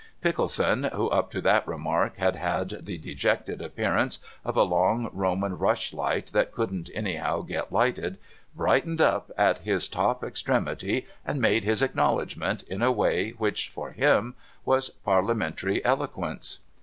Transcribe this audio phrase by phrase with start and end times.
[0.19, 5.55] Pickleson, who up to that remark had had the dejected appearance of a long Roman
[5.55, 8.17] rushlight that couldn't any how get lighted,
[8.55, 13.91] brightened up at his top extremity, and made his acknowledgments in a way which (for
[13.91, 14.33] him)
[14.65, 16.61] was parliamentary eloquence.